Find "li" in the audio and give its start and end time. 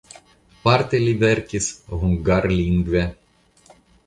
1.03-1.11